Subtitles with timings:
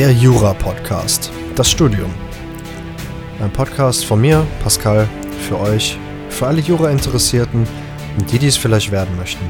[0.00, 1.30] Der Jura-Podcast.
[1.54, 2.10] Das Studium.
[3.38, 5.06] Ein Podcast von mir, Pascal,
[5.46, 5.98] für euch,
[6.30, 7.66] für alle Jura-Interessierten
[8.18, 9.44] und die, die es vielleicht werden möchten.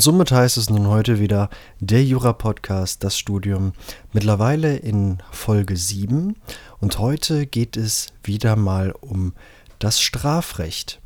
[0.00, 3.74] Und somit heißt es nun heute wieder der Jura-Podcast, das Studium,
[4.14, 6.36] mittlerweile in Folge 7.
[6.80, 9.34] Und heute geht es wieder mal um
[9.78, 11.02] das Strafrecht.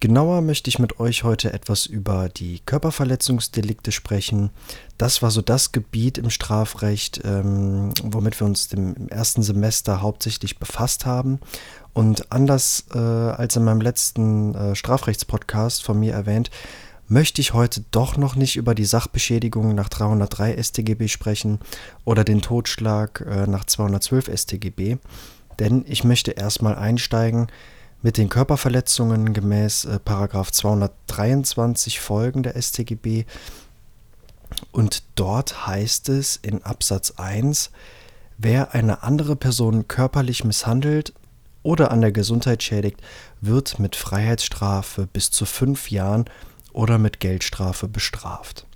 [0.00, 4.50] Genauer möchte ich mit euch heute etwas über die Körperverletzungsdelikte sprechen.
[4.98, 10.58] Das war so das Gebiet im Strafrecht, ähm, womit wir uns im ersten Semester hauptsächlich
[10.58, 11.40] befasst haben.
[11.94, 16.50] Und anders äh, als in meinem letzten äh, Strafrechtspodcast von mir erwähnt,
[17.08, 21.60] möchte ich heute doch noch nicht über die Sachbeschädigung nach 303 StGB sprechen
[22.04, 24.96] oder den Totschlag äh, nach 212 StGB,
[25.58, 27.46] denn ich möchte erstmal einsteigen
[28.02, 33.24] mit den Körperverletzungen gemäß äh, 223 Folgen der StGB
[34.72, 37.70] und dort heißt es in Absatz 1,
[38.38, 41.12] wer eine andere Person körperlich misshandelt
[41.62, 43.00] oder an der Gesundheit schädigt,
[43.40, 46.26] wird mit Freiheitsstrafe bis zu fünf Jahren
[46.76, 48.66] oder mit Geldstrafe bestraft.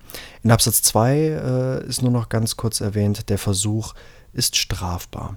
[0.43, 3.95] In Absatz 2 äh, ist nur noch ganz kurz erwähnt, der Versuch
[4.33, 5.37] ist strafbar.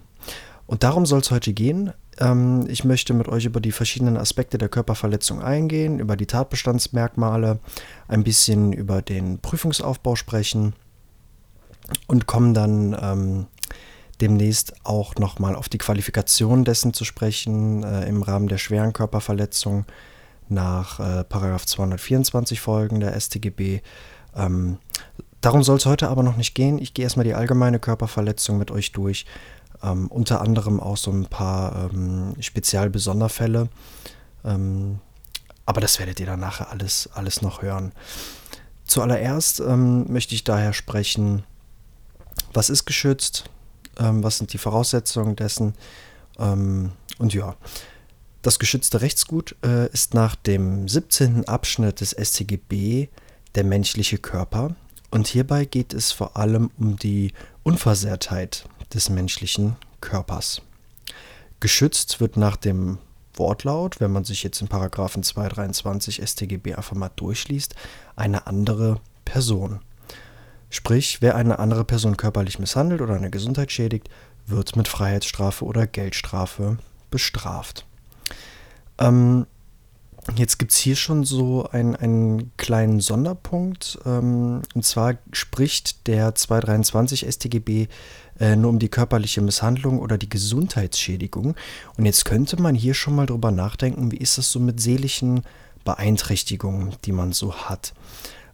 [0.66, 1.91] Und darum soll es heute gehen.
[2.19, 7.59] Ähm, ich möchte mit euch über die verschiedenen Aspekte der Körperverletzung eingehen, über die Tatbestandsmerkmale,
[8.08, 10.73] ein bisschen über den Prüfungsaufbau sprechen
[12.08, 13.45] und kommen dann ähm,
[14.22, 19.85] demnächst auch nochmal auf die Qualifikation dessen zu sprechen äh, im Rahmen der schweren Körperverletzung
[20.53, 23.81] nach äh, 224 Folgen der StGB.
[24.36, 24.78] Ähm,
[25.41, 26.78] darum soll es heute aber noch nicht gehen.
[26.80, 29.25] Ich gehe erstmal die allgemeine Körperverletzung mit euch durch.
[29.81, 33.69] Ähm, unter anderem auch so ein paar ähm, Spezialbesonderfälle.
[34.46, 35.00] Ähm,
[35.66, 37.94] aber das werdet ihr dann nachher alles, alles noch hören.
[38.85, 41.44] Zuallererst ähm, möchte ich daher sprechen,
[42.53, 43.50] was ist geschützt,
[43.97, 45.74] ähm, was sind die Voraussetzungen dessen
[46.38, 47.56] ähm, und ja,
[48.43, 51.47] das geschützte Rechtsgut äh, ist nach dem 17.
[51.47, 53.07] Abschnitt des StGB
[53.55, 54.75] der menschliche Körper
[55.09, 57.31] und hierbei geht es vor allem um die
[57.63, 60.61] Unversehrtheit des menschlichen Körpers.
[61.61, 62.97] Geschützt wird nach dem
[63.35, 67.75] Wortlaut, wenn man sich jetzt in Paragraphen 223 StGB einfach mal durchliest,
[68.17, 69.79] eine andere Person.
[70.69, 74.09] Sprich, wer eine andere Person körperlich misshandelt oder eine Gesundheit schädigt,
[74.45, 76.77] wird mit Freiheitsstrafe oder Geldstrafe
[77.09, 77.85] bestraft.
[78.99, 79.45] Ähm,
[80.35, 83.99] jetzt gibt es hier schon so ein, einen kleinen Sonderpunkt.
[84.05, 87.87] Ähm, und zwar spricht der 223 StGB
[88.39, 91.55] äh, nur um die körperliche Misshandlung oder die Gesundheitsschädigung.
[91.97, 95.41] Und jetzt könnte man hier schon mal drüber nachdenken, wie ist das so mit seelischen
[95.85, 97.93] Beeinträchtigungen, die man so hat.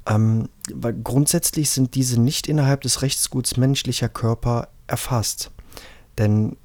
[0.07, 5.51] Ähm, weil grundsätzlich sind diese nicht innerhalb des Rechtsguts menschlicher Körper erfasst.
[6.17, 6.57] Denn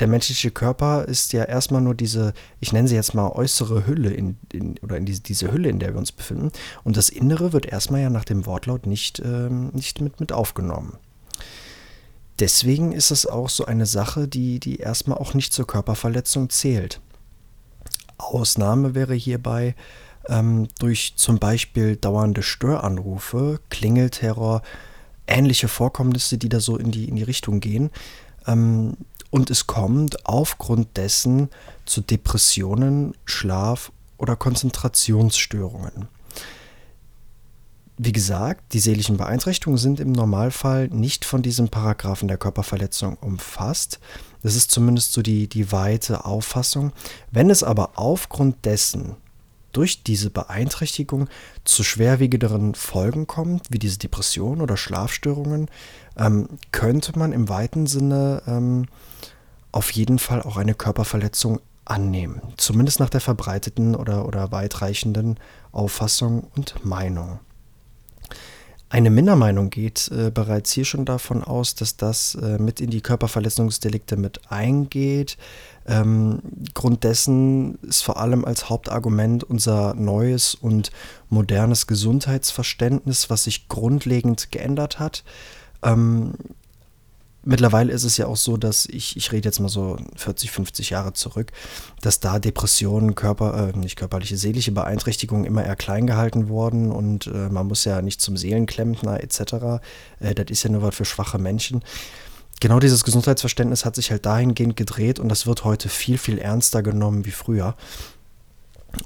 [0.00, 4.10] der menschliche Körper ist ja erstmal nur diese, ich nenne sie jetzt mal äußere Hülle
[4.10, 6.52] in, in oder in diese, diese Hülle, in der wir uns befinden.
[6.84, 10.96] Und das Innere wird erstmal ja nach dem Wortlaut nicht, ähm, nicht mit, mit aufgenommen.
[12.38, 17.00] Deswegen ist es auch so eine Sache, die, die erstmal auch nicht zur Körperverletzung zählt.
[18.16, 19.74] Ausnahme wäre hierbei
[20.28, 24.62] ähm, durch zum Beispiel dauernde Störanrufe, Klingelterror,
[25.26, 27.90] ähnliche Vorkommnisse, die da so in die, in die Richtung gehen.
[28.46, 28.96] Ähm,
[29.30, 31.50] und es kommt aufgrund dessen
[31.84, 36.08] zu Depressionen, Schlaf- oder Konzentrationsstörungen.
[38.00, 43.98] Wie gesagt, die seelischen Beeinträchtigungen sind im Normalfall nicht von diesem Paragraphen der Körperverletzung umfasst.
[44.40, 46.92] Das ist zumindest so die, die weite Auffassung.
[47.32, 49.16] Wenn es aber aufgrund dessen
[49.78, 51.28] durch diese Beeinträchtigung
[51.62, 55.70] zu schwerwiegenderen Folgen kommt, wie diese Depression oder Schlafstörungen,
[56.16, 58.86] ähm, könnte man im weiten Sinne ähm,
[59.70, 62.42] auf jeden Fall auch eine Körperverletzung annehmen.
[62.56, 65.38] Zumindest nach der verbreiteten oder, oder weitreichenden
[65.70, 67.38] Auffassung und Meinung.
[68.90, 73.02] Eine Mindermeinung geht äh, bereits hier schon davon aus, dass das äh, mit in die
[73.02, 75.36] Körperverletzungsdelikte mit eingeht.
[75.86, 76.40] Ähm,
[76.72, 80.90] Grund dessen ist vor allem als Hauptargument unser neues und
[81.28, 85.22] modernes Gesundheitsverständnis, was sich grundlegend geändert hat.
[85.82, 86.32] Ähm,
[87.44, 90.90] mittlerweile ist es ja auch so, dass ich, ich rede jetzt mal so 40, 50
[90.90, 91.52] Jahre zurück,
[92.00, 97.26] dass da Depressionen, Körper, äh, nicht körperliche, seelische Beeinträchtigungen immer eher klein gehalten wurden und
[97.26, 99.80] äh, man muss ja nicht zum Seelenklempner etc.
[100.20, 101.82] Äh, das ist ja nur was für schwache Menschen.
[102.60, 106.82] Genau dieses Gesundheitsverständnis hat sich halt dahingehend gedreht und das wird heute viel, viel ernster
[106.82, 107.76] genommen wie früher.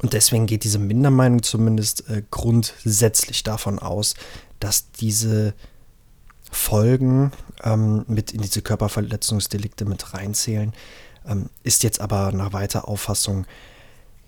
[0.00, 4.14] Und deswegen geht diese Mindermeinung zumindest äh, grundsätzlich davon aus,
[4.58, 5.54] dass diese
[6.52, 7.32] Folgen
[7.64, 10.72] ähm, mit in diese Körperverletzungsdelikte mit reinzählen,
[11.26, 13.46] ähm, ist jetzt aber nach weiter Auffassung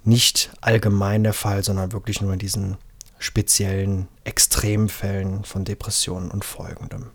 [0.04, 2.76] nicht allgemein der Fall, sondern wirklich nur in diesen
[3.18, 7.10] speziellen Extremfällen von Depressionen und folgendem.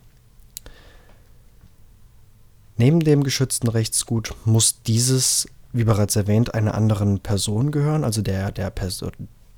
[2.77, 8.51] Neben dem geschützten Rechtsgut muss dieses, wie bereits erwähnt, einer anderen Person gehören, also der,
[8.51, 9.11] der, Person,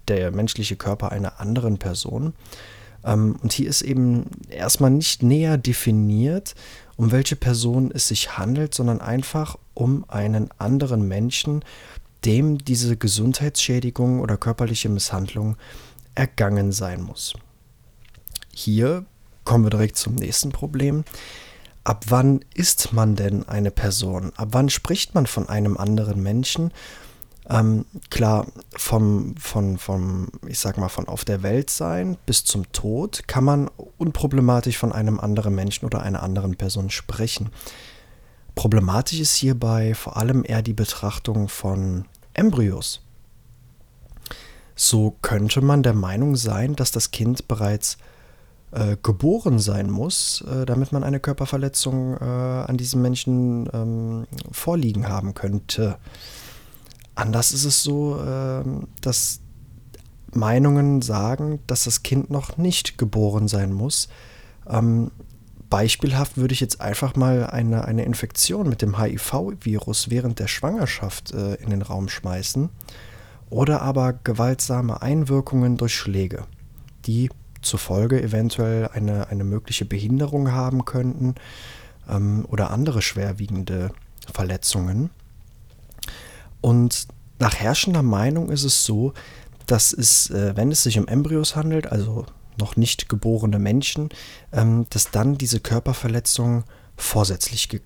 [0.08, 2.34] der menschliche Körper einer anderen Person.
[3.04, 6.56] Ähm, und hier ist eben erstmal nicht näher definiert,
[6.98, 11.64] um welche Person es sich handelt, sondern einfach um einen anderen Menschen,
[12.26, 15.58] dem diese Gesundheitsschädigung oder körperliche Misshandlung
[16.14, 17.34] ergangen sein muss.
[18.54, 19.06] Hier
[19.44, 21.04] kommen wir direkt zum nächsten Problem.
[21.84, 24.32] Ab wann ist man denn eine Person?
[24.36, 26.72] Ab wann spricht man von einem anderen Menschen?
[27.50, 28.46] Ähm, klar,
[28.76, 33.44] vom, von, vom, ich sag mal, von auf der Welt sein bis zum Tod kann
[33.44, 37.50] man unproblematisch von einem anderen Menschen oder einer anderen Person sprechen.
[38.54, 43.02] Problematisch ist hierbei vor allem eher die Betrachtung von Embryos.
[44.76, 47.98] So könnte man der Meinung sein, dass das Kind bereits
[48.72, 55.10] äh, geboren sein muss, äh, damit man eine Körperverletzung äh, an diesem Menschen ähm, vorliegen
[55.10, 55.98] haben könnte.
[57.16, 59.42] Anders ist es so, ähm, dass
[60.34, 64.08] Meinungen sagen, dass das Kind noch nicht geboren sein muss.
[64.68, 65.12] Ähm,
[65.70, 71.34] beispielhaft würde ich jetzt einfach mal eine, eine Infektion mit dem HIV-Virus während der Schwangerschaft
[71.34, 72.70] äh, in den Raum schmeißen
[73.50, 76.46] oder aber gewaltsame Einwirkungen durch Schläge,
[77.06, 77.30] die
[77.62, 81.36] zufolge eventuell eine, eine mögliche Behinderung haben könnten
[82.10, 83.92] ähm, oder andere schwerwiegende
[84.34, 85.10] Verletzungen.
[86.62, 87.08] Und
[87.40, 89.14] nach herrschender Meinung ist es so,
[89.66, 92.26] dass es, äh, wenn es sich um Embryos handelt, also
[92.60, 94.10] noch nicht geborene Menschen,
[94.52, 96.64] ähm, dass dann diese Körperverletzung
[96.96, 97.80] vorsätzlich äh,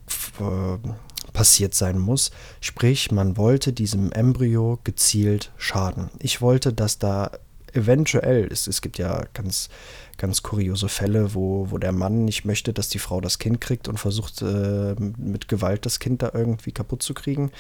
[1.32, 2.32] passiert sein muss.
[2.60, 6.10] Sprich, man wollte diesem Embryo gezielt schaden.
[6.20, 7.32] Ich wollte, dass da
[7.76, 9.70] eventuell, es, es gibt ja ganz,
[10.18, 13.88] ganz kuriose Fälle, wo, wo der Mann nicht möchte, dass die Frau das Kind kriegt
[13.88, 17.52] und versucht äh, mit Gewalt das Kind da irgendwie kaputt zu kriegen.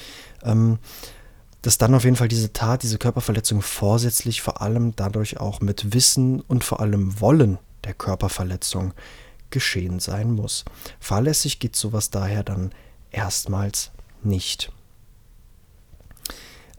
[0.43, 0.79] Ähm,
[1.61, 5.93] dass dann auf jeden Fall diese Tat, diese Körperverletzung vorsätzlich vor allem dadurch auch mit
[5.95, 8.93] Wissen und vor allem Wollen der Körperverletzung
[9.49, 10.63] geschehen sein muss.
[10.99, 12.71] Fahrlässig geht sowas daher dann
[13.09, 13.91] erstmals
[14.21, 14.71] nicht.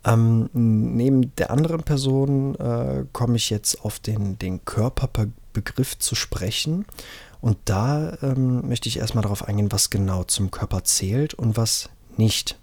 [0.07, 6.87] Ähm, neben der anderen Person äh, komme ich jetzt auf den, den Körperbegriff zu sprechen.
[7.41, 11.91] Und da ähm, möchte ich erstmal darauf eingehen, was genau zum Körper zählt und was
[12.17, 12.57] nicht.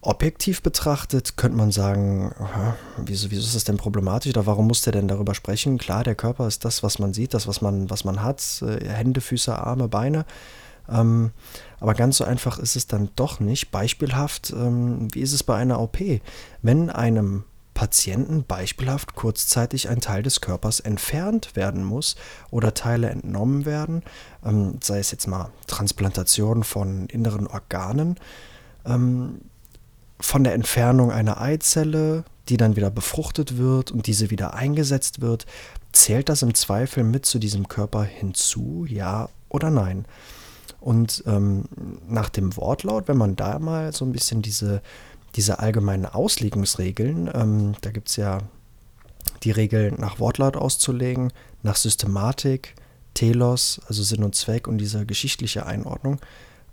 [0.00, 2.32] Objektiv betrachtet könnte man sagen,
[2.96, 5.76] wieso, wieso ist das denn problematisch oder warum muss der denn darüber sprechen?
[5.76, 8.88] Klar, der Körper ist das, was man sieht, das, was man, was man hat, äh,
[8.88, 10.24] Hände, Füße, Arme, Beine.
[10.90, 11.30] Ähm,
[11.80, 13.70] aber ganz so einfach ist es dann doch nicht.
[13.70, 15.98] Beispielhaft, ähm, wie ist es bei einer OP?
[16.62, 17.44] Wenn einem
[17.78, 22.16] Patienten beispielhaft kurzzeitig ein Teil des Körpers entfernt werden muss
[22.50, 24.02] oder Teile entnommen werden,
[24.44, 28.18] ähm, sei es jetzt mal Transplantation von inneren Organen,
[28.84, 29.42] ähm,
[30.18, 35.46] von der Entfernung einer Eizelle, die dann wieder befruchtet wird und diese wieder eingesetzt wird,
[35.92, 40.04] zählt das im Zweifel mit zu diesem Körper hinzu, ja oder nein?
[40.80, 41.64] Und ähm,
[42.08, 44.80] nach dem Wortlaut, wenn man da mal so ein bisschen diese,
[45.34, 48.38] diese allgemeinen Auslegungsregeln, ähm, da gibt es ja
[49.42, 51.32] die Regel nach Wortlaut auszulegen,
[51.62, 52.74] nach Systematik,
[53.14, 56.20] Telos, also Sinn und Zweck und diese geschichtliche Einordnung.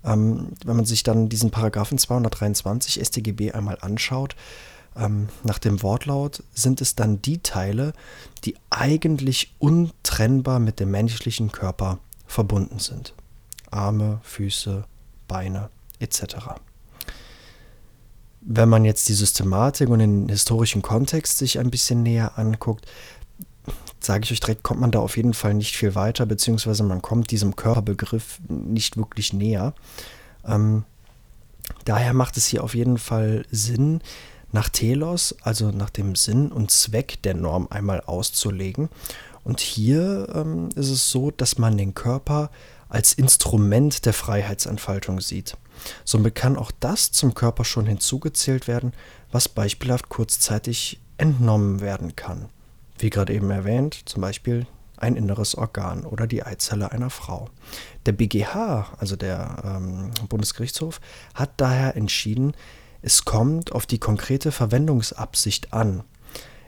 [0.04, 4.36] Ähm, wenn man sich dann diesen Paragraphen 223 StGB einmal anschaut,
[4.96, 7.92] ähm, nach dem Wortlaut sind es dann die Teile,
[8.44, 13.12] die eigentlich untrennbar mit dem menschlichen Körper verbunden sind.
[13.76, 14.84] Arme, Füße,
[15.28, 16.36] Beine etc.
[18.40, 22.86] Wenn man jetzt die Systematik und den historischen Kontext sich ein bisschen näher anguckt,
[24.00, 27.02] sage ich euch direkt, kommt man da auf jeden Fall nicht viel weiter, beziehungsweise man
[27.02, 29.74] kommt diesem Körperbegriff nicht wirklich näher.
[30.44, 30.84] Ähm,
[31.84, 34.00] daher macht es hier auf jeden Fall Sinn,
[34.52, 38.88] nach Telos, also nach dem Sinn und Zweck der Norm einmal auszulegen.
[39.44, 42.50] Und hier ähm, ist es so, dass man den Körper
[42.88, 45.56] als Instrument der Freiheitsentfaltung sieht.
[46.04, 48.92] Somit kann auch das zum Körper schon hinzugezählt werden,
[49.30, 52.48] was beispielhaft kurzzeitig entnommen werden kann.
[52.98, 54.66] Wie gerade eben erwähnt, zum Beispiel
[54.96, 57.50] ein inneres Organ oder die Eizelle einer Frau.
[58.06, 61.00] Der BGH, also der ähm, Bundesgerichtshof,
[61.34, 62.54] hat daher entschieden,
[63.02, 66.02] es kommt auf die konkrete Verwendungsabsicht an.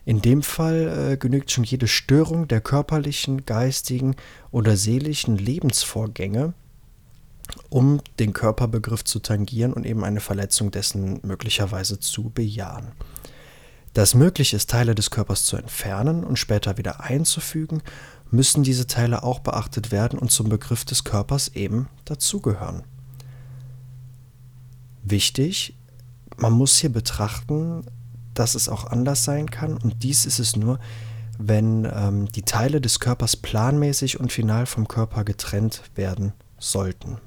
[0.08, 4.16] In dem Fall äh, genügt schon jede Störung der körperlichen, geistigen
[4.50, 6.54] oder seelischen Lebensvorgänge,
[7.68, 12.92] um den Körperbegriff zu tangieren und eben eine Verletzung dessen möglicherweise zu bejahen.
[13.92, 17.82] Da es möglich ist, Teile des Körpers zu entfernen und später wieder einzufügen,
[18.30, 22.82] müssen diese Teile auch beachtet werden und zum Begriff des Körpers eben dazugehören.
[25.02, 25.74] Wichtig,
[26.38, 27.84] man muss hier betrachten,
[28.38, 30.78] dass es auch anders sein kann und dies ist es nur,
[31.38, 37.18] wenn ähm, die Teile des Körpers planmäßig und final vom Körper getrennt werden sollten.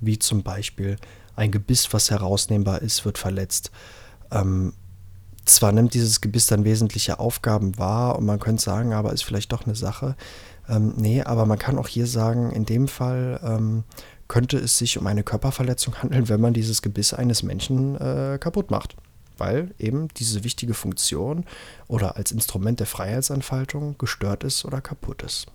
[0.00, 0.96] Wie zum Beispiel
[1.34, 3.70] ein Gebiss, was herausnehmbar ist, wird verletzt.
[4.30, 4.72] Ähm,
[5.44, 9.52] zwar nimmt dieses Gebiss dann wesentliche Aufgaben wahr und man könnte sagen, aber ist vielleicht
[9.52, 10.16] doch eine Sache.
[10.68, 13.82] Ähm, nee, aber man kann auch hier sagen, in dem Fall ähm,
[14.28, 18.70] könnte es sich um eine Körperverletzung handeln, wenn man dieses Gebiss eines Menschen äh, kaputt
[18.70, 18.96] macht.
[19.42, 21.44] Weil eben diese wichtige Funktion
[21.88, 25.46] oder als Instrument der Freiheitsentfaltung gestört ist oder kaputt ist.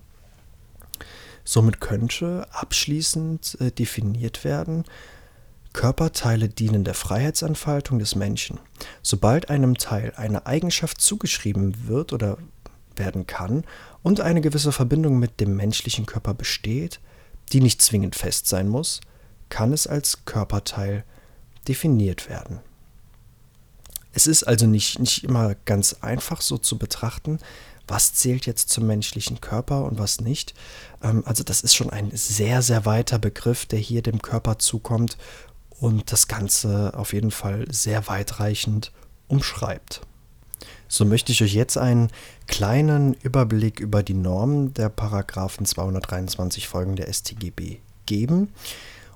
[1.45, 4.83] Somit könnte abschließend äh, definiert werden,
[5.71, 8.59] Körperteile dienen der Freiheitsentfaltung des Menschen.
[9.01, 12.39] Sobald einem Teil eine Eigenschaft zugeschrieben wird oder
[12.97, 13.63] werden kann
[14.03, 16.99] und eine gewisse Verbindung mit dem menschlichen Körper besteht,
[17.53, 18.99] die nicht zwingend fest sein muss,
[19.47, 21.05] kann es als Körperteil
[21.69, 22.59] definiert werden.
[24.17, 27.37] Es ist also nicht, nicht immer ganz einfach so zu betrachten,
[27.87, 30.55] was zählt jetzt zum menschlichen Körper und was nicht.
[31.03, 35.19] Ähm, also das ist schon ein sehr, sehr weiter Begriff, der hier dem Körper zukommt
[35.69, 38.91] und das Ganze auf jeden Fall sehr weitreichend
[39.27, 40.01] umschreibt.
[40.87, 42.09] So möchte ich euch jetzt einen
[42.47, 48.51] kleinen Überblick über die Normen der Paragraphen 223 Folgen der StGB geben.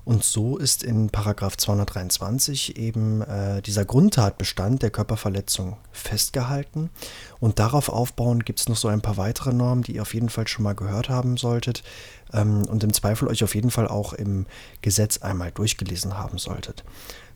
[0.04, 6.90] Und so ist in Paragraph 223 eben äh, dieser Grundtatbestand der Körperverletzung festgehalten.
[7.38, 10.28] Und darauf aufbauend gibt es noch so ein paar weitere Normen, die ihr auf jeden
[10.28, 11.84] Fall schon mal gehört haben solltet
[12.32, 14.46] ähm, und im Zweifel euch auf jeden Fall auch im
[14.80, 16.82] Gesetz einmal durchgelesen haben solltet.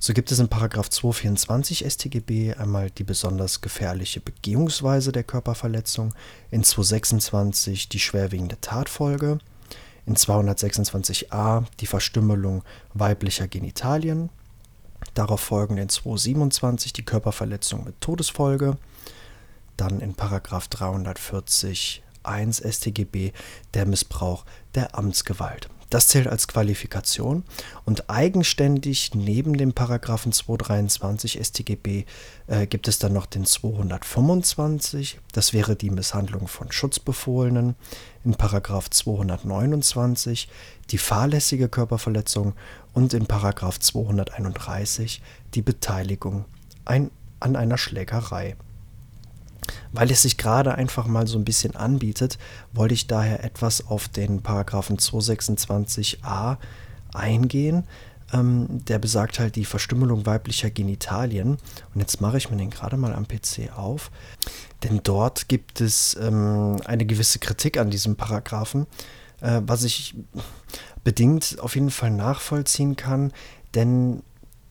[0.01, 6.15] So gibt es in Paragraph 224 StGB einmal die besonders gefährliche Begehungsweise der Körperverletzung,
[6.51, 9.39] in 226 die schwerwiegende Tatfolge,
[10.07, 12.63] in 226a die Verstümmelung
[12.95, 14.31] weiblicher Genitalien,
[15.15, 18.79] darauf folgend in 227 die Körperverletzung mit Todesfolge,
[19.77, 23.33] dann in Paragraph 340 1 StGB
[23.75, 24.45] der Missbrauch
[24.75, 25.69] der Amtsgewalt.
[25.91, 27.45] Das zählt als Qualifikation
[27.85, 32.05] und eigenständig neben dem Paragraphen 223 StGB
[32.49, 37.77] äh, gibt es dann noch den 225, das wäre die Misshandlung von Schutzbefohlenen,
[38.25, 40.49] in Paragraph 229
[40.91, 42.55] die fahrlässige Körperverletzung
[42.93, 45.23] und in Paragraph 231
[45.55, 46.45] die Beteiligung
[46.85, 48.57] ein, an einer Schlägerei.
[49.97, 52.39] Weil es sich gerade einfach mal so ein bisschen anbietet,
[52.75, 56.59] wollte ich daher etwas auf den Paragraphen 226a
[57.15, 57.85] eingehen.
[58.33, 61.57] Ähm, der besagt halt die Verstümmelung weiblicher Genitalien.
[61.95, 64.11] Und jetzt mache ich mir den gerade mal am PC auf.
[64.83, 68.87] Denn dort gibt es ähm, eine gewisse Kritik an diesem Paragraphen,
[69.41, 70.15] äh, was ich
[71.05, 73.33] bedingt auf jeden Fall nachvollziehen kann.
[73.75, 74.23] Denn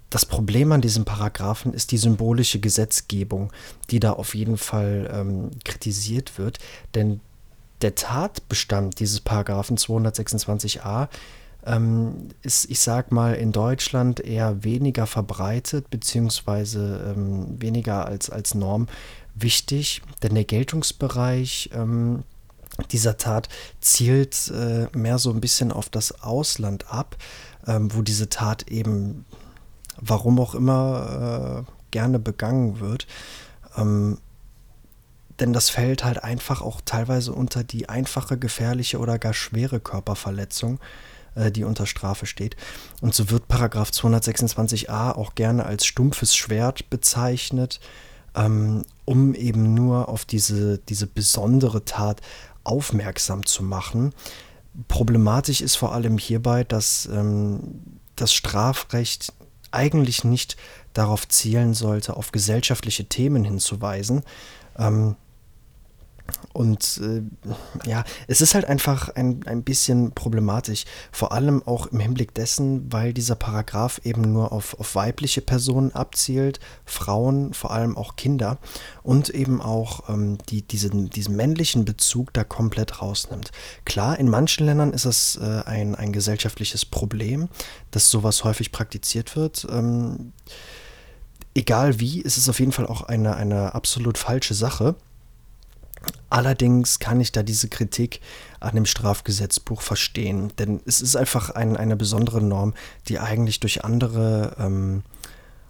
[0.10, 3.52] das Problem an diesem Paragraphen ist die symbolische Gesetzgebung,
[3.90, 6.60] die da auf jeden Fall ähm, kritisiert wird.
[6.94, 7.20] Denn
[7.82, 11.10] der Tatbestand dieses Paragraphen 226a
[11.66, 18.54] ähm, ist, ich sag mal, in Deutschland eher weniger verbreitet, beziehungsweise ähm, weniger als, als
[18.54, 18.88] Norm
[19.34, 22.24] wichtig, denn der Geltungsbereich ähm,
[22.92, 23.50] dieser Tat
[23.82, 27.18] zielt äh, mehr so ein bisschen auf das Ausland ab,
[27.68, 29.26] ähm, wo diese Tat eben
[29.98, 33.08] warum auch immer, äh, gerne begangen wird.
[33.78, 34.18] Ähm,
[35.40, 40.80] denn das fällt halt einfach auch teilweise unter die einfache, gefährliche oder gar schwere Körperverletzung,
[41.36, 42.56] äh, die unter Strafe steht.
[43.02, 47.80] Und so wird Paragraph 226a auch gerne als stumpfes Schwert bezeichnet,
[48.36, 52.22] ähm, um eben nur auf diese, diese besondere Tat
[52.64, 54.14] aufmerksam zu machen.
[54.88, 59.34] Problematisch ist vor allem hierbei, dass ähm, das Strafrecht
[59.76, 60.58] eigentlich nicht
[60.94, 64.24] darauf zielen sollte, auf gesellschaftliche Themen hinzuweisen.
[64.78, 65.16] Ähm,
[66.54, 67.22] Und äh,
[67.88, 72.92] ja, es ist halt einfach ein, ein bisschen problematisch, vor allem auch im Hinblick dessen,
[72.92, 78.58] weil dieser Paragraph eben nur auf, auf weibliche Personen abzielt, Frauen, vor allem auch Kinder
[79.04, 83.52] und eben auch ähm, die, diesen, diesen männlichen Bezug da komplett rausnimmt.
[83.84, 87.50] Klar, in manchen Ländern ist es äh, ein, ein gesellschaftliches Problem,
[87.92, 89.68] dass sowas häufig praktiziert wird.
[89.70, 90.32] Ähm,
[91.54, 94.96] egal wie, ist es auf jeden Fall auch eine, eine absolut falsche Sache.
[96.30, 98.20] Allerdings kann ich da diese Kritik
[98.60, 102.74] an dem Strafgesetzbuch verstehen, denn es ist einfach ein, eine besondere Norm,
[103.08, 105.04] die eigentlich durch andere ähm,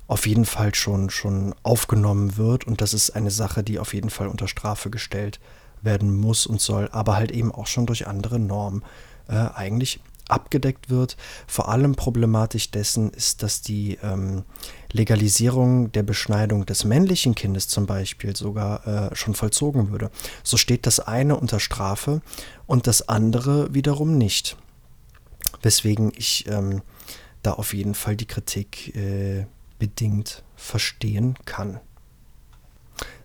[0.08, 4.10] auf jeden Fall schon, schon aufgenommen wird und das ist eine Sache, die auf jeden
[4.10, 5.40] Fall unter Strafe gestellt
[5.82, 8.84] werden muss und soll, aber halt eben auch schon durch andere Normen
[9.28, 11.18] äh, eigentlich abgedeckt wird.
[11.48, 14.44] Vor allem problematisch dessen ist, dass die ähm,
[14.92, 20.10] Legalisierung der Beschneidung des männlichen Kindes zum Beispiel sogar äh, schon vollzogen würde.
[20.44, 22.22] So steht das eine unter Strafe
[22.66, 24.58] und das andere wiederum nicht.
[25.62, 26.82] Weswegen ich ähm,
[27.44, 29.46] da auf jeden Fall die Kritik äh,
[29.80, 31.80] bedingt verstehen kann.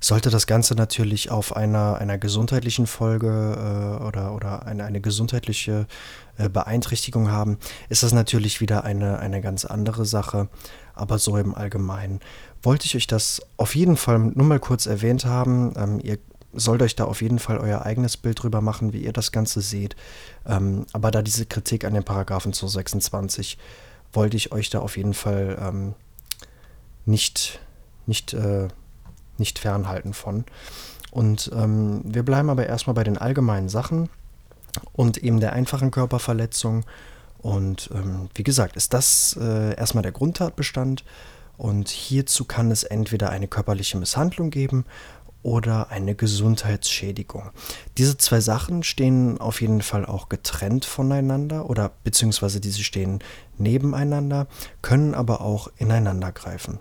[0.00, 5.86] Sollte das Ganze natürlich auf einer, einer gesundheitlichen Folge äh, oder, oder eine, eine gesundheitliche
[6.38, 7.58] äh, Beeinträchtigung haben,
[7.88, 10.48] ist das natürlich wieder eine, eine ganz andere Sache.
[10.94, 12.20] Aber so im Allgemeinen
[12.62, 15.72] wollte ich euch das auf jeden Fall nur mal kurz erwähnt haben.
[15.76, 16.18] Ähm, ihr
[16.52, 19.60] sollt euch da auf jeden Fall euer eigenes Bild drüber machen, wie ihr das Ganze
[19.60, 19.96] seht.
[20.46, 23.58] Ähm, aber da diese Kritik an den Paragraphen 226
[24.12, 25.94] wollte ich euch da auf jeden Fall ähm,
[27.06, 27.60] nicht,
[28.06, 28.68] nicht äh,
[29.40, 30.44] nicht fernhalten von.
[31.10, 34.08] Und ähm, wir bleiben aber erstmal bei den allgemeinen Sachen
[34.92, 36.84] und eben der einfachen Körperverletzung.
[37.38, 41.04] Und ähm, wie gesagt, ist das äh, erstmal der Grundtatbestand.
[41.56, 44.86] Und hierzu kann es entweder eine körperliche Misshandlung geben
[45.42, 47.50] oder eine Gesundheitsschädigung.
[47.96, 53.20] Diese zwei Sachen stehen auf jeden Fall auch getrennt voneinander oder beziehungsweise diese stehen
[53.56, 54.46] nebeneinander,
[54.82, 56.80] können aber auch ineinander greifen.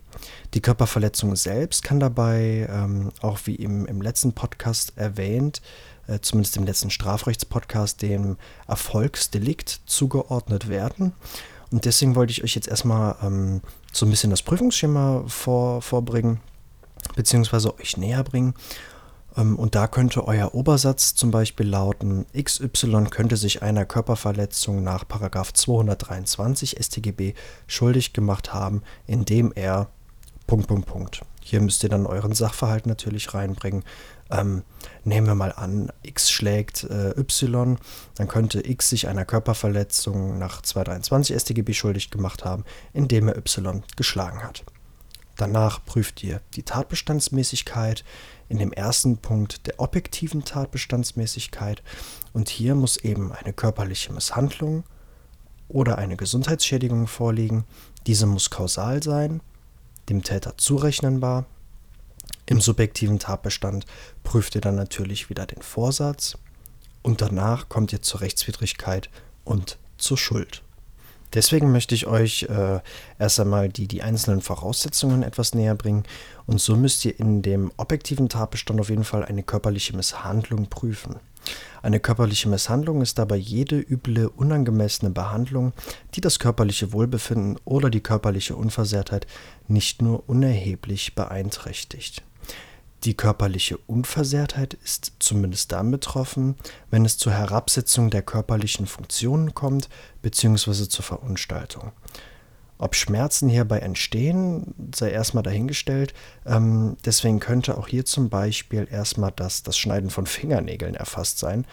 [0.53, 5.62] Die Körperverletzung selbst kann dabei, ähm, auch wie im, im letzten Podcast erwähnt,
[6.07, 11.13] äh, zumindest im letzten Strafrechtspodcast, dem Erfolgsdelikt zugeordnet werden.
[11.71, 13.62] Und deswegen wollte ich euch jetzt erstmal ähm,
[13.93, 16.39] so ein bisschen das Prüfungsschema vor, vorbringen
[17.15, 18.53] beziehungsweise euch näher bringen.
[19.38, 25.05] Ähm, und da könnte euer Obersatz zum Beispiel lauten, XY könnte sich einer Körperverletzung nach
[25.05, 27.33] 223 StGB
[27.67, 29.89] schuldig gemacht haben, indem er
[30.47, 31.21] Punkt, Punkt, Punkt.
[31.41, 33.83] Hier müsst ihr dann euren Sachverhalt natürlich reinbringen.
[34.31, 34.63] Ähm,
[35.03, 37.77] nehmen wir mal an, X schlägt äh, Y,
[38.15, 43.83] dann könnte X sich einer Körperverletzung nach 223 StGB schuldig gemacht haben, indem er Y
[43.95, 44.63] geschlagen hat.
[45.39, 48.04] Danach prüft ihr die Tatbestandsmäßigkeit,
[48.49, 51.82] in dem ersten Punkt der objektiven Tatbestandsmäßigkeit
[52.34, 54.84] und hier muss eben eine körperliche Misshandlung
[55.69, 57.63] oder eine Gesundheitsschädigung vorliegen.
[58.06, 59.39] Diese muss kausal sein,
[60.10, 61.45] dem Täter zurechnenbar.
[62.45, 63.86] Im subjektiven Tatbestand
[64.23, 66.38] prüft ihr dann natürlich wieder den Vorsatz
[67.02, 69.10] und danach kommt ihr zur Rechtswidrigkeit
[69.45, 70.63] und zur Schuld.
[71.33, 72.79] Deswegen möchte ich euch äh,
[73.19, 76.03] erst einmal die, die einzelnen Voraussetzungen etwas näher bringen.
[76.47, 81.17] Und so müsst ihr in dem objektiven Tatbestand auf jeden Fall eine körperliche Misshandlung prüfen.
[81.81, 85.73] Eine körperliche Misshandlung ist dabei jede üble, unangemessene Behandlung,
[86.13, 89.25] die das körperliche Wohlbefinden oder die körperliche Unversehrtheit
[89.67, 92.23] nicht nur unerheblich beeinträchtigt.
[93.05, 96.55] Die körperliche Unversehrtheit ist zumindest dann betroffen,
[96.91, 99.88] wenn es zur Herabsetzung der körperlichen Funktionen kommt
[100.21, 100.89] bzw.
[100.89, 101.93] zur Verunstaltung.
[102.77, 106.13] Ob Schmerzen hierbei entstehen, sei erstmal dahingestellt.
[106.45, 111.65] Ähm, deswegen könnte auch hier zum Beispiel erstmal das, das Schneiden von Fingernägeln erfasst sein,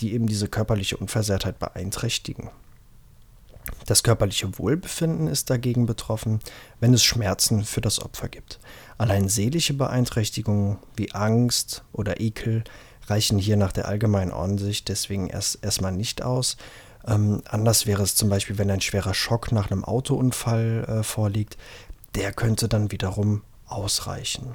[0.00, 2.50] die eben diese körperliche Unversehrtheit beeinträchtigen.
[3.86, 6.40] Das körperliche Wohlbefinden ist dagegen betroffen,
[6.80, 8.58] wenn es Schmerzen für das Opfer gibt.
[8.98, 12.64] Allein seelische Beeinträchtigungen wie Angst oder Ekel
[13.06, 16.56] reichen hier nach der allgemeinen Ansicht deswegen erst erstmal nicht aus.
[17.06, 21.58] Ähm, anders wäre es zum Beispiel, wenn ein schwerer Schock nach einem Autounfall äh, vorliegt.
[22.14, 24.54] Der könnte dann wiederum ausreichen.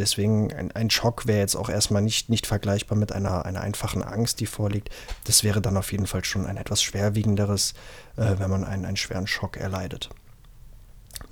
[0.00, 4.02] Deswegen ein, ein Schock wäre jetzt auch erstmal nicht, nicht vergleichbar mit einer, einer einfachen
[4.02, 4.88] Angst, die vorliegt.
[5.24, 7.74] Das wäre dann auf jeden Fall schon ein etwas schwerwiegenderes,
[8.16, 10.08] äh, wenn man einen, einen schweren Schock erleidet.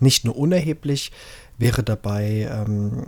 [0.00, 1.12] Nicht nur unerheblich
[1.56, 3.04] wäre dabei ähm,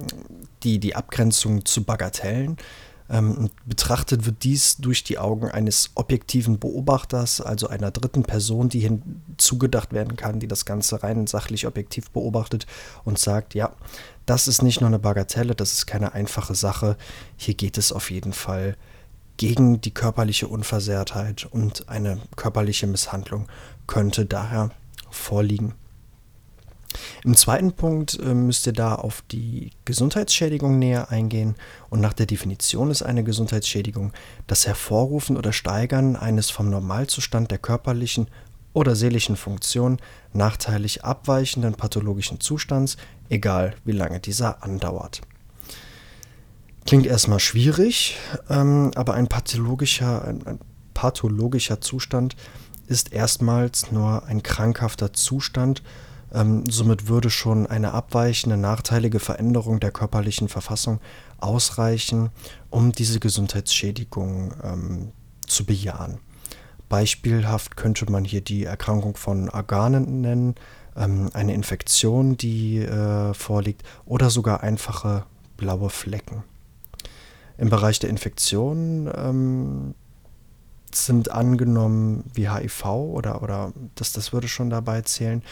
[0.62, 2.56] die, die Abgrenzung zu Bagatellen.
[3.10, 8.80] Ähm, betrachtet wird dies durch die Augen eines objektiven Beobachters, also einer dritten Person, die
[8.80, 12.66] hinzugedacht werden kann, die das Ganze rein sachlich objektiv beobachtet
[13.04, 13.72] und sagt, ja,
[14.26, 16.96] das ist nicht nur eine Bagatelle, das ist keine einfache Sache.
[17.36, 18.76] Hier geht es auf jeden Fall
[19.36, 23.48] gegen die körperliche Unversehrtheit und eine körperliche Misshandlung
[23.88, 24.70] könnte daher
[25.10, 25.74] vorliegen.
[27.24, 31.54] Im zweiten Punkt äh, müsst ihr da auf die Gesundheitsschädigung näher eingehen
[31.88, 34.12] und nach der Definition ist eine Gesundheitsschädigung
[34.46, 38.28] das Hervorrufen oder Steigern eines vom Normalzustand der körperlichen
[38.72, 39.98] oder seelischen Funktion
[40.32, 42.96] nachteilig abweichenden pathologischen Zustands,
[43.28, 45.20] egal wie lange dieser andauert.
[46.86, 48.16] Klingt erstmal schwierig,
[48.48, 50.58] ähm, aber ein pathologischer, ein, ein
[50.94, 52.36] pathologischer Zustand
[52.86, 55.82] ist erstmals nur ein krankhafter Zustand
[56.32, 61.00] ähm, somit würde schon eine abweichende, nachteilige Veränderung der körperlichen Verfassung
[61.38, 62.30] ausreichen,
[62.70, 65.12] um diese Gesundheitsschädigung ähm,
[65.46, 66.18] zu bejahen.
[66.88, 70.54] Beispielhaft könnte man hier die Erkrankung von Organen nennen,
[70.96, 75.24] ähm, eine Infektion, die äh, vorliegt, oder sogar einfache
[75.56, 76.42] blaue Flecken.
[77.58, 79.94] Im Bereich der Infektion ähm,
[80.94, 85.42] sind angenommen wie HIV oder, oder das, das würde schon dabei zählen.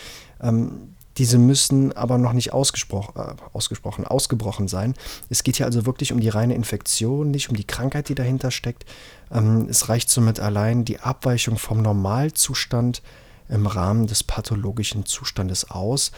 [0.40, 4.94] Ähm, diese müssen aber noch nicht ausgespro äh, ausgesprochen, ausgebrochen sein.
[5.29, 8.53] Es geht hier also wirklich um die reine Infektion, nicht um die Krankheit, die dahinter
[8.53, 8.85] steckt.
[9.33, 13.03] Ähm, es reicht somit allein die Abweichung vom Normalzustand
[13.48, 16.12] im Rahmen des pathologischen Zustandes aus,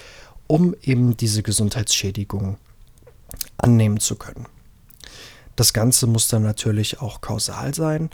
[0.46, 2.58] um eben diese Gesundheitsschädigung
[3.56, 4.46] annehmen zu können.
[5.56, 8.10] Das Ganze muss dann natürlich auch kausal sein.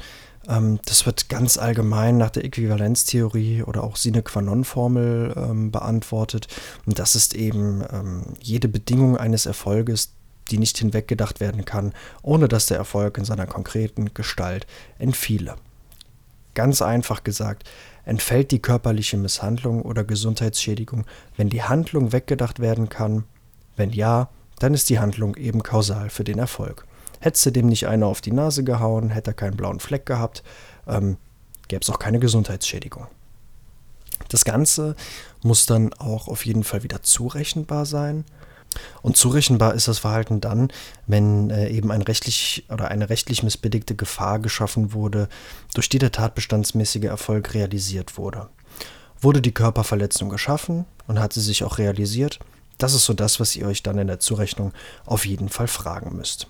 [0.49, 6.49] Ähm, das wird ganz allgemein nach der Äquivalenztheorie oder auch Sine qua non-Formel ähm, beantwortet.
[6.85, 10.13] Und das ist eben ähm, jede Bedingung eines Erfolges,
[10.51, 14.67] die nicht hinweggedacht werden kann, ohne dass der Erfolg in seiner konkreten Gestalt
[14.99, 15.57] entfiele.
[16.55, 17.69] Ganz einfach gesagt,
[18.05, 21.05] entfällt die körperliche Misshandlung oder Gesundheitsschädigung,
[21.37, 23.25] wenn die Handlung weggedacht werden kann?
[23.77, 26.86] Wenn ja, dann ist die Handlung eben kausal für den Erfolg.
[27.27, 30.45] Hättest du dem nicht einer auf die Nase gehauen, hätte er keinen blauen Fleck gehabt,
[30.87, 31.17] ähm,
[31.67, 33.09] gäbe es auch keine Gesundheitsschädigung.
[34.29, 34.95] Das Ganze
[35.43, 38.25] muss dann auch auf jeden Fall wieder zurechenbar sein.
[39.03, 40.71] Und zurechenbar ist das Verhalten dann,
[41.09, 45.29] wenn äh, eben ein rechtlich oder eine rechtlich missbilligte Gefahr geschaffen wurde,
[45.75, 48.51] durch die der tatbestandsmäßige Erfolg realisiert wurde.
[49.21, 52.39] Wurde die Körperverletzung geschaffen und hat sie sich auch realisiert?
[52.79, 54.73] Das ist so das, was ihr euch dann in der Zurechnung
[55.07, 56.47] auf jeden Fall fragen müsst.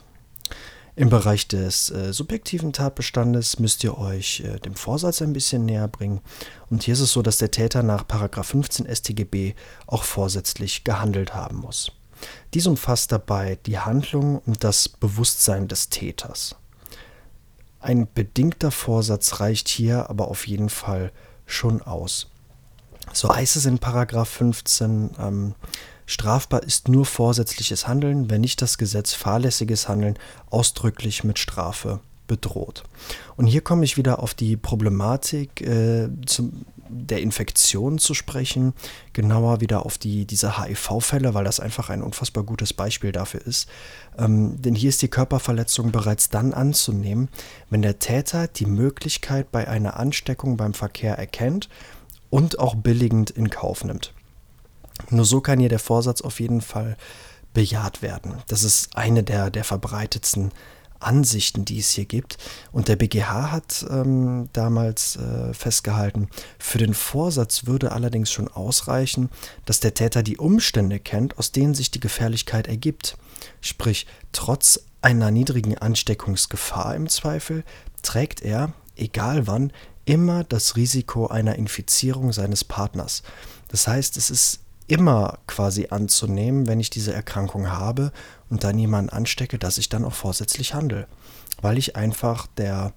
[0.98, 5.88] Im Bereich des äh, subjektiven Tatbestandes müsst ihr euch äh, dem Vorsatz ein bisschen näher
[5.88, 6.22] bringen.
[6.70, 9.54] Und hier ist es so, dass der Täter nach 15 StGB
[9.86, 11.92] auch vorsätzlich gehandelt haben muss.
[12.54, 16.56] Dies umfasst dabei die Handlung und das Bewusstsein des Täters.
[17.78, 21.12] Ein bedingter Vorsatz reicht hier aber auf jeden Fall
[21.44, 22.28] schon aus.
[23.12, 25.10] So heißt es in 15.
[25.18, 25.54] Ähm,
[26.06, 30.18] Strafbar ist nur vorsätzliches Handeln, wenn nicht das Gesetz fahrlässiges Handeln
[30.50, 32.84] ausdrücklich mit Strafe bedroht.
[33.36, 38.72] Und hier komme ich wieder auf die Problematik äh, zum, der Infektion zu sprechen,
[39.12, 43.68] genauer wieder auf die, diese HIV-Fälle, weil das einfach ein unfassbar gutes Beispiel dafür ist.
[44.18, 47.28] Ähm, denn hier ist die Körperverletzung bereits dann anzunehmen,
[47.70, 51.68] wenn der Täter die Möglichkeit bei einer Ansteckung beim Verkehr erkennt
[52.30, 54.12] und auch billigend in Kauf nimmt.
[55.10, 56.96] Nur so kann hier der Vorsatz auf jeden Fall
[57.54, 58.34] bejaht werden.
[58.48, 60.52] Das ist eine der, der verbreitetsten
[61.00, 62.38] Ansichten, die es hier gibt.
[62.72, 69.30] Und der BGH hat ähm, damals äh, festgehalten, für den Vorsatz würde allerdings schon ausreichen,
[69.64, 73.16] dass der Täter die Umstände kennt, aus denen sich die Gefährlichkeit ergibt.
[73.60, 77.64] Sprich, trotz einer niedrigen Ansteckungsgefahr im Zweifel
[78.02, 79.72] trägt er, egal wann,
[80.04, 83.22] immer das Risiko einer Infizierung seines Partners.
[83.68, 88.12] Das heißt, es ist immer quasi anzunehmen, wenn ich diese Erkrankung habe
[88.48, 91.06] und dann jemanden anstecke, dass ich dann auch vorsätzlich handle.
[91.60, 92.92] Weil ich einfach der,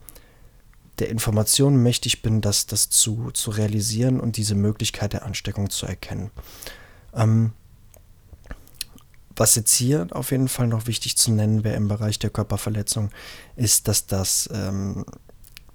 [1.00, 5.86] der Information mächtig bin, das, das zu, zu realisieren und diese Möglichkeit der Ansteckung zu
[5.86, 6.32] erkennen.
[7.14, 7.54] Ähm,
[9.36, 13.10] was jetzt hier auf jeden Fall noch wichtig zu nennen wäre im Bereich der Körperverletzung,
[13.56, 15.06] ist, dass das ähm,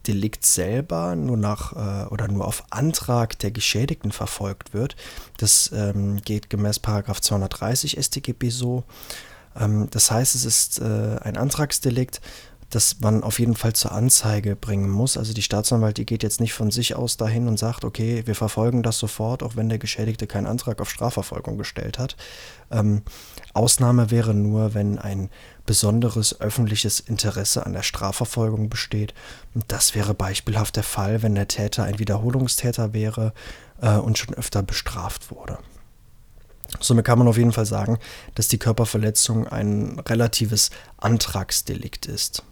[0.06, 4.96] Delikt selber nur nach äh, oder nur auf Antrag der Geschädigten verfolgt wird.
[5.36, 6.78] Das ähm, geht gemäß
[7.20, 8.84] 230 StGB so.
[9.56, 12.20] Ähm, das heißt, es ist äh, ein Antragsdelikt.
[12.74, 15.16] Das man auf jeden Fall zur Anzeige bringen muss.
[15.16, 18.34] Also die Staatsanwalt, die geht jetzt nicht von sich aus dahin und sagt, okay, wir
[18.34, 22.16] verfolgen das sofort, auch wenn der Geschädigte keinen Antrag auf Strafverfolgung gestellt hat.
[22.70, 23.02] Ähm,
[23.52, 25.30] Ausnahme wäre nur, wenn ein
[25.66, 29.14] besonderes öffentliches Interesse an der Strafverfolgung besteht.
[29.54, 33.32] Und das wäre beispielhaft der Fall, wenn der Täter ein Wiederholungstäter wäre
[33.80, 35.58] äh, und schon öfter bestraft wurde.
[36.80, 37.98] Somit kann man auf jeden Fall sagen,
[38.34, 42.42] dass die Körperverletzung ein relatives Antragsdelikt ist.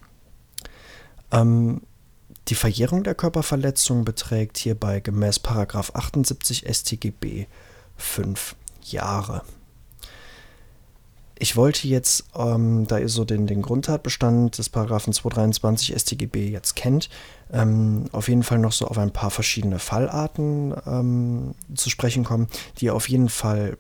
[1.33, 1.83] Ähm,
[2.49, 7.47] die Verjährung der Körperverletzung beträgt hierbei gemäß 78 StGB
[7.97, 9.43] fünf Jahre.
[11.39, 16.77] Ich wollte jetzt, ähm, da ihr so den, den Grundtatbestand des Paragraphen 223 StGB jetzt
[16.77, 17.09] kennt,
[17.53, 22.49] ähm, auf jeden Fall noch so auf ein paar verschiedene Fallarten ähm, zu sprechen kommen,
[22.79, 23.77] die ihr auf jeden Fall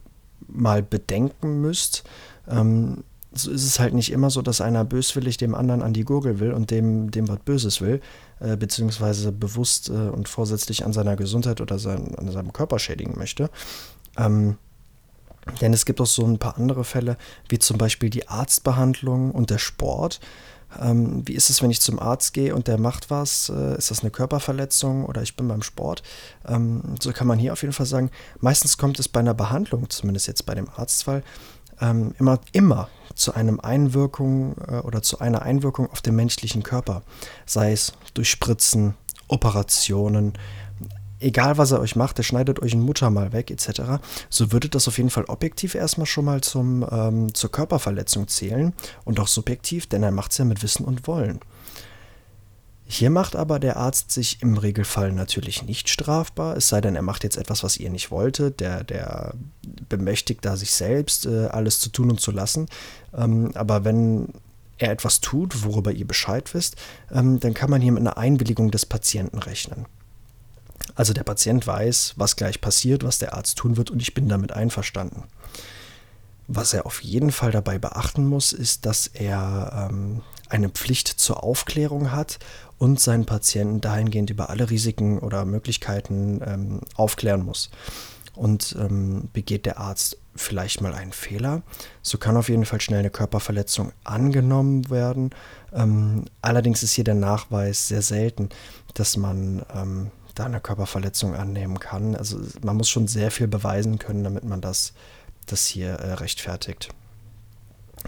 [0.48, 2.02] mal bedenken müsst.
[2.48, 6.04] Ähm, so ist es halt nicht immer so, dass einer böswillig dem anderen an die
[6.04, 8.00] Gurgel will und dem, dem was Böses will,
[8.40, 13.14] äh, beziehungsweise bewusst äh, und vorsätzlich an seiner Gesundheit oder sein, an seinem Körper schädigen
[13.16, 13.50] möchte.
[14.18, 14.56] Ähm,
[15.60, 17.16] denn es gibt auch so ein paar andere Fälle,
[17.48, 20.20] wie zum Beispiel die Arztbehandlung und der Sport.
[20.80, 23.50] Ähm, wie ist es, wenn ich zum Arzt gehe und der macht was?
[23.50, 26.02] Äh, ist das eine Körperverletzung oder ich bin beim Sport?
[26.46, 29.90] Ähm, so kann man hier auf jeden Fall sagen, meistens kommt es bei einer Behandlung,
[29.90, 31.22] zumindest jetzt bei dem Arztfall,
[31.82, 37.02] ähm, immer, immer zu einem Einwirkung äh, oder zu einer Einwirkung auf den menschlichen Körper.
[37.44, 38.94] Sei es durch Spritzen,
[39.28, 40.34] Operationen,
[41.20, 44.88] egal was er euch macht, der schneidet euch ein Muttermal weg etc., so würde das
[44.88, 48.72] auf jeden Fall objektiv erstmal schon mal zum, ähm, zur Körperverletzung zählen
[49.04, 51.40] und auch subjektiv, denn er macht es ja mit Wissen und Wollen.
[52.84, 57.02] Hier macht aber der Arzt sich im Regelfall natürlich nicht strafbar, es sei denn, er
[57.02, 59.34] macht jetzt etwas, was ihr nicht wolltet, der, der
[59.96, 62.66] bemächtigt da sich selbst, äh, alles zu tun und zu lassen.
[63.14, 64.28] Ähm, aber wenn
[64.78, 66.76] er etwas tut, worüber ihr Bescheid wisst,
[67.12, 69.86] ähm, dann kann man hier mit einer Einwilligung des Patienten rechnen.
[70.94, 74.28] Also der Patient weiß, was gleich passiert, was der Arzt tun wird und ich bin
[74.28, 75.24] damit einverstanden.
[76.48, 81.44] Was er auf jeden Fall dabei beachten muss, ist, dass er ähm, eine Pflicht zur
[81.44, 82.38] Aufklärung hat
[82.78, 87.70] und seinen Patienten dahingehend über alle Risiken oder Möglichkeiten ähm, aufklären muss.
[88.34, 91.62] Und ähm, begeht der Arzt vielleicht mal einen Fehler,
[92.00, 95.30] so kann auf jeden Fall schnell eine Körperverletzung angenommen werden.
[95.72, 98.48] Ähm, allerdings ist hier der Nachweis sehr selten,
[98.94, 102.16] dass man ähm, da eine Körperverletzung annehmen kann.
[102.16, 104.94] Also man muss schon sehr viel beweisen können, damit man das,
[105.46, 106.88] das hier äh, rechtfertigt,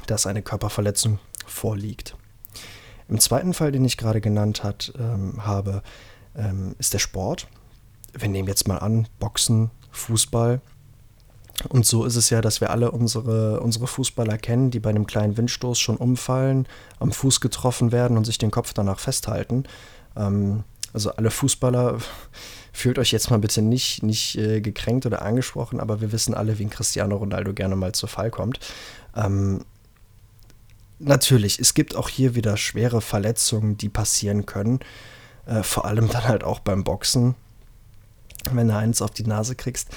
[0.07, 2.17] dass eine Körperverletzung vorliegt.
[3.09, 5.83] Im zweiten Fall, den ich gerade genannt hat, ähm, habe,
[6.35, 7.49] ähm, ist der Sport.
[8.15, 10.61] Wir nehmen jetzt mal an, Boxen, Fußball.
[11.69, 15.07] Und so ist es ja, dass wir alle unsere, unsere Fußballer kennen, die bei einem
[15.07, 16.67] kleinen Windstoß schon umfallen,
[16.99, 19.65] am Fuß getroffen werden und sich den Kopf danach festhalten.
[20.17, 21.99] Ähm, also alle Fußballer,
[22.73, 26.59] fühlt euch jetzt mal bitte nicht, nicht äh, gekränkt oder angesprochen, aber wir wissen alle,
[26.59, 28.59] wie ein Cristiano Ronaldo gerne mal zu Fall kommt.
[29.15, 29.65] Ähm,
[30.99, 34.81] natürlich, es gibt auch hier wieder schwere Verletzungen, die passieren können.
[35.47, 37.37] Äh, vor allem dann halt auch beim Boxen,
[38.53, 39.89] wenn du eins auf die Nase kriegst.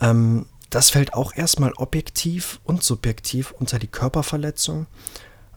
[0.00, 4.86] Ähm, das fällt auch erstmal objektiv und subjektiv unter die Körperverletzung,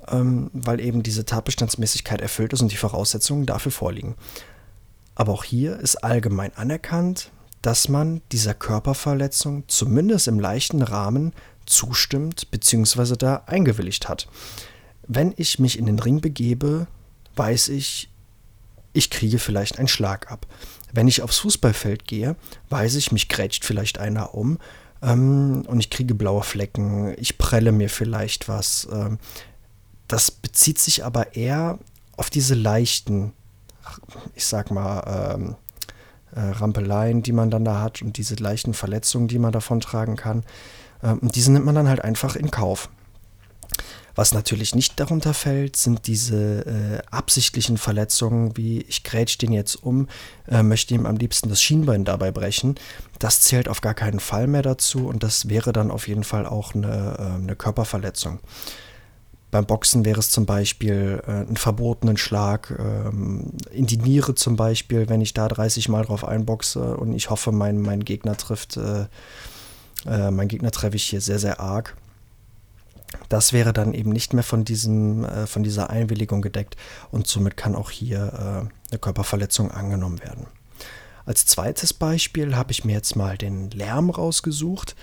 [0.10, 4.16] ähm, weil eben diese Tatbestandsmäßigkeit erfüllt ist und die Voraussetzungen dafür vorliegen.
[5.16, 11.34] Aber auch hier ist allgemein anerkannt, dass man dieser Körperverletzung zumindest im leichten Rahmen
[11.66, 13.16] zustimmt bzw.
[13.16, 14.28] da eingewilligt hat.
[15.08, 16.88] Wenn ich mich in den Ring begebe,
[17.36, 18.10] weiß ich,
[18.94, 20.46] ich kriege vielleicht einen Schlag ab.
[20.96, 22.36] Wenn ich aufs Fußballfeld gehe,
[22.70, 24.60] weiß ich, mich grätscht vielleicht einer um
[25.02, 28.88] ähm, und ich kriege blaue Flecken, ich prelle mir vielleicht was.
[28.92, 29.20] Ähm,
[30.08, 31.80] das bezieht sich aber eher
[32.18, 33.34] auf diese leichten
[34.34, 35.56] ich sag mal, ähm,
[36.36, 40.16] äh, Rampeleien, die man dann da hat und diese leichten Verletzungen, die man davon tragen
[40.16, 40.44] kann.
[41.04, 42.90] Ähm, und diese nimmt man dann halt einfach in Kauf.
[44.16, 49.76] Was natürlich nicht darunter fällt, sind diese äh, absichtlichen Verletzungen, wie ich grätsch den jetzt
[49.84, 50.08] um,
[50.48, 52.76] äh, möchte ihm am liebsten das Schienbein dabei brechen.
[53.20, 56.46] Das zählt auf gar keinen Fall mehr dazu und das wäre dann auf jeden Fall
[56.46, 58.40] auch eine, äh, eine Körperverletzung.
[59.52, 64.56] Beim Boxen wäre es zum Beispiel äh, einen verbotenen Schlag ähm, in die Niere zum
[64.56, 68.78] Beispiel, wenn ich da 30 Mal drauf einboxe und ich hoffe, mein, mein Gegner trifft,
[68.78, 69.06] äh,
[70.06, 71.96] äh, mein Gegner treffe ich hier sehr, sehr arg.
[73.30, 76.76] Das wäre dann eben nicht mehr von, diesem, äh, von dieser Einwilligung gedeckt
[77.12, 80.48] und somit kann auch hier äh, eine Körperverletzung angenommen werden.
[81.26, 84.96] Als zweites Beispiel habe ich mir jetzt mal den Lärm rausgesucht.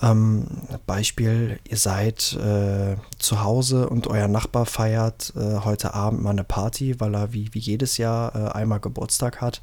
[0.00, 0.46] Ähm,
[0.86, 6.44] Beispiel, ihr seid äh, zu Hause und euer Nachbar feiert äh, heute Abend mal eine
[6.44, 9.60] Party, weil er wie, wie jedes Jahr äh, einmal Geburtstag hat.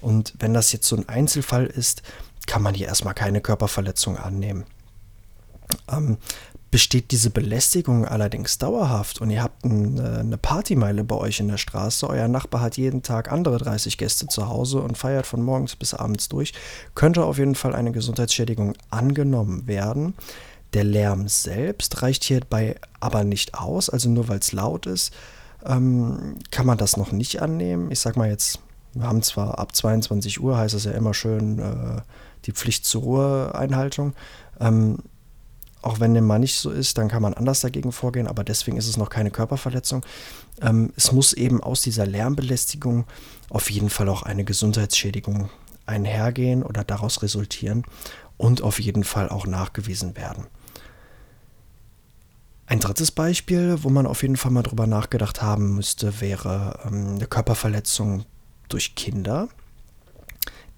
[0.00, 2.02] Und wenn das jetzt so ein Einzelfall ist,
[2.48, 4.64] kann man hier erstmal keine Körperverletzung annehmen.
[5.88, 6.16] Ähm,
[6.70, 11.48] Besteht diese Belästigung allerdings dauerhaft und ihr habt ein, äh, eine Partymeile bei euch in
[11.48, 15.42] der Straße, euer Nachbar hat jeden Tag andere 30 Gäste zu Hause und feiert von
[15.42, 16.52] morgens bis abends durch,
[16.94, 20.14] könnte auf jeden Fall eine Gesundheitsschädigung angenommen werden.
[20.74, 25.14] Der Lärm selbst reicht hierbei aber nicht aus, also nur weil es laut ist,
[25.64, 27.90] ähm, kann man das noch nicht annehmen.
[27.90, 28.60] Ich sag mal jetzt,
[28.92, 32.02] wir haben zwar ab 22 Uhr, heißt es ja immer schön, äh,
[32.44, 34.14] die Pflicht zur Ruheeinhaltung.
[34.60, 34.98] Ähm,
[35.82, 38.76] auch wenn dem mal nicht so ist, dann kann man anders dagegen vorgehen, aber deswegen
[38.76, 40.04] ist es noch keine Körperverletzung.
[40.60, 43.04] Ähm, es muss eben aus dieser Lärmbelästigung
[43.50, 45.50] auf jeden Fall auch eine Gesundheitsschädigung
[45.86, 47.84] einhergehen oder daraus resultieren
[48.36, 50.46] und auf jeden Fall auch nachgewiesen werden.
[52.66, 57.14] Ein drittes Beispiel, wo man auf jeden Fall mal drüber nachgedacht haben müsste, wäre ähm,
[57.14, 58.26] eine Körperverletzung
[58.68, 59.48] durch Kinder.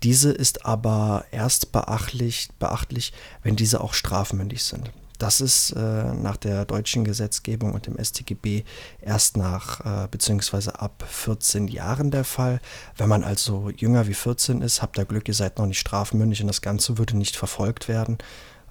[0.02, 4.90] Diese ist aber erst beachtlich, beachtlich, wenn diese auch strafmündig sind.
[5.20, 8.64] Das ist äh, nach der deutschen Gesetzgebung und dem StGB
[9.02, 12.58] erst nach äh, beziehungsweise ab 14 Jahren der Fall.
[12.96, 16.40] Wenn man also jünger wie 14 ist, habt ihr Glück, ihr seid noch nicht strafmündig
[16.40, 18.16] und das Ganze würde nicht verfolgt werden.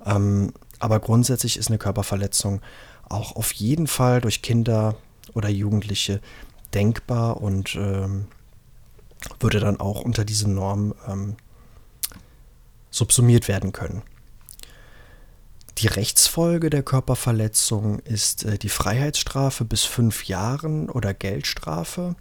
[0.04, 2.62] Ähm, aber grundsätzlich ist eine Körperverletzung
[3.10, 4.96] auch auf jeden Fall durch Kinder
[5.36, 6.20] oder Jugendliche
[6.74, 8.26] denkbar und ähm,
[9.40, 11.36] würde dann auch unter diesen Normen ähm,
[12.90, 14.02] subsumiert werden können.
[15.78, 22.16] Die Rechtsfolge der Körperverletzung ist äh, die Freiheitsstrafe bis fünf Jahren oder Geldstrafe.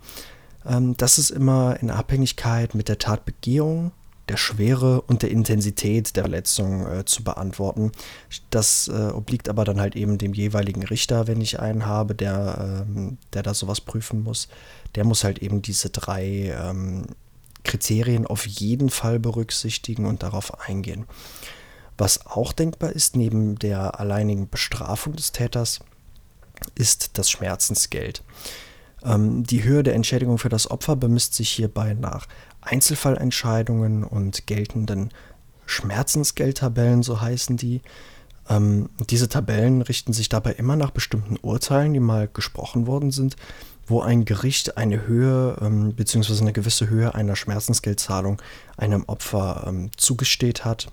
[0.65, 3.93] Ähm, das ist immer in Abhängigkeit mit der Tatbegehung,
[4.29, 7.93] der Schwere und der Intensität der Verletzung äh, zu beantworten.
[8.51, 12.85] Das äh, obliegt aber dann halt eben dem jeweiligen Richter, wenn ich einen habe, der,
[12.89, 14.49] ähm, der da sowas prüfen muss.
[14.95, 17.07] Der muss halt eben diese drei ähm,
[17.65, 21.07] Kriterien auf jeden Fall berücksichtigen und darauf eingehen.
[21.97, 25.81] Was auch denkbar ist, neben der alleinigen Bestrafung des Täters,
[26.75, 28.23] ist das Schmerzensgeld.
[29.05, 32.27] Ähm, die Höhe der Entschädigung für das Opfer bemisst sich hierbei nach
[32.71, 35.11] Einzelfallentscheidungen und geltenden
[35.67, 37.83] Schmerzensgeldtabellen, so heißen die.
[38.49, 43.37] Ähm, diese Tabellen richten sich dabei immer nach bestimmten Urteilen, die mal gesprochen worden sind,
[43.87, 46.41] wo ein Gericht eine Höhe ähm, bzw.
[46.41, 48.41] eine gewisse Höhe einer Schmerzensgeldzahlung
[48.77, 50.89] einem Opfer ähm, zugesteht hat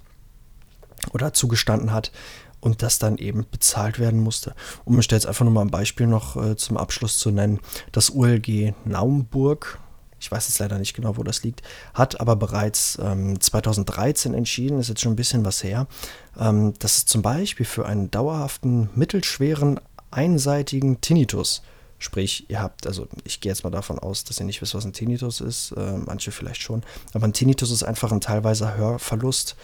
[1.13, 2.11] oder zugestanden hat
[2.59, 4.55] und das dann eben bezahlt werden musste.
[4.85, 7.59] Um mich jetzt einfach nur mal ein Beispiel noch äh, zum Abschluss zu nennen.
[7.91, 9.79] Das ULG Naumburg,
[10.19, 11.61] ich weiß jetzt leider nicht genau, wo das liegt,
[11.93, 15.87] hat aber bereits ähm, 2013 entschieden, ist jetzt schon ein bisschen was her,
[16.39, 19.79] ähm, dass es zum Beispiel für einen dauerhaften, mittelschweren,
[20.11, 21.61] einseitigen Tinnitus,
[21.99, 24.85] sprich, ihr habt, also ich gehe jetzt mal davon aus, dass ihr nicht wisst, was
[24.85, 29.55] ein Tinnitus ist, äh, manche vielleicht schon, aber ein Tinnitus ist einfach ein teilweiser Hörverlust,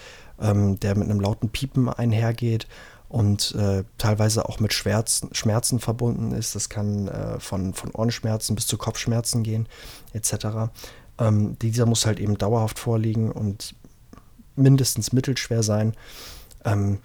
[0.42, 2.68] ähm, der mit einem lauten Piepen einhergeht
[3.12, 6.56] und äh, teilweise auch mit Schmerzen, Schmerzen verbunden ist.
[6.56, 9.68] Das kann äh, von, von Ohrenschmerzen bis zu Kopfschmerzen gehen,
[10.13, 10.71] etc.
[11.17, 13.76] Ähm, dieser muss halt eben dauerhaft vorliegen und
[14.56, 15.93] mindestens mittelschwer sein.
[16.65, 17.00] Ähm,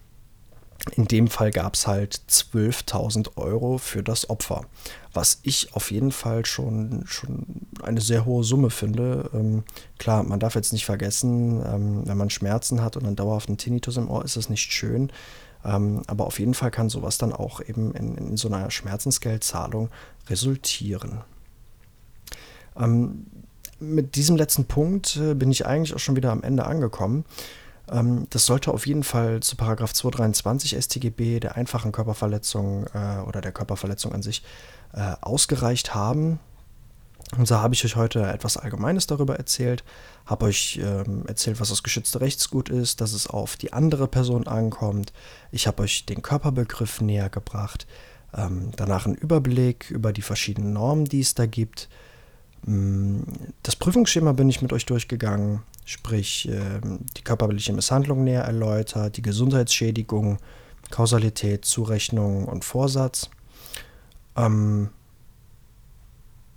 [0.92, 4.66] in dem Fall gab es halt 12.000 Euro für das Opfer,
[5.12, 9.30] was ich auf jeden Fall schon, schon eine sehr hohe Summe finde.
[9.34, 9.64] Ähm,
[9.98, 13.96] klar, man darf jetzt nicht vergessen, ähm, wenn man Schmerzen hat und einen dauerhaften Tinnitus
[13.96, 15.10] im Ohr, ist das nicht schön.
[15.64, 19.90] Ähm, aber auf jeden Fall kann sowas dann auch eben in, in so einer Schmerzensgeldzahlung
[20.28, 21.22] resultieren.
[22.78, 23.26] Ähm,
[23.78, 27.24] mit diesem letzten Punkt äh, bin ich eigentlich auch schon wieder am Ende angekommen.
[27.90, 33.40] Ähm, das sollte auf jeden Fall zu Paragraph 223 StGB der einfachen Körperverletzung äh, oder
[33.40, 34.42] der Körperverletzung an sich
[34.92, 36.40] äh, ausgereicht haben.
[37.36, 39.82] Und so habe ich euch heute etwas Allgemeines darüber erzählt,
[40.26, 44.46] habe euch ähm, erzählt, was das geschützte Rechtsgut ist, dass es auf die andere Person
[44.46, 45.12] ankommt.
[45.50, 47.88] Ich habe euch den Körperbegriff näher gebracht,
[48.32, 51.88] ähm, danach einen Überblick über die verschiedenen Normen, die es da gibt.
[52.66, 59.22] Das Prüfungsschema bin ich mit euch durchgegangen, sprich ähm, die körperliche Misshandlung näher erläutert, die
[59.22, 60.38] Gesundheitsschädigung,
[60.90, 63.30] Kausalität, Zurechnung und Vorsatz.
[64.36, 64.90] Ähm,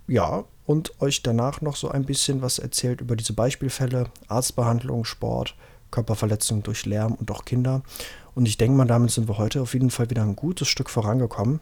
[0.08, 5.54] ja, und euch danach noch so ein bisschen was erzählt über diese Beispielfälle, Arztbehandlung, Sport,
[5.92, 7.82] Körperverletzung durch Lärm und auch Kinder.
[8.34, 10.90] Und ich denke mal, damit sind wir heute auf jeden Fall wieder ein gutes Stück
[10.90, 11.60] vorangekommen.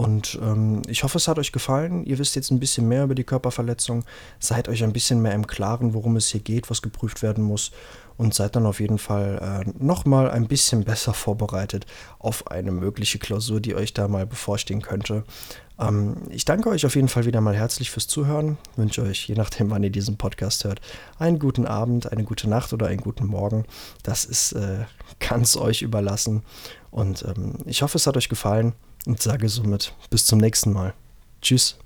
[0.00, 2.04] Und ähm, ich hoffe, es hat euch gefallen.
[2.06, 4.06] Ihr wisst jetzt ein bisschen mehr über die Körperverletzung.
[4.38, 7.70] Seid euch ein bisschen mehr im Klaren, worum es hier geht, was geprüft werden muss.
[8.16, 11.84] und seid dann auf jeden Fall äh, nochmal ein bisschen besser vorbereitet
[12.18, 15.24] auf eine mögliche Klausur, die euch da mal bevorstehen könnte.
[15.78, 18.56] Ähm, ich danke euch auf jeden Fall wieder mal herzlich fürs Zuhören.
[18.76, 20.80] Wünsche euch, je nachdem, wann ihr diesen Podcast hört,
[21.18, 23.66] einen guten Abend, eine gute Nacht oder einen guten Morgen.
[24.02, 24.86] Das ist äh,
[25.18, 26.42] ganz euch überlassen.
[26.90, 28.72] Und ähm, ich hoffe, es hat euch gefallen
[29.06, 30.94] und sage somit bis zum nächsten Mal.
[31.42, 31.76] Tschüss.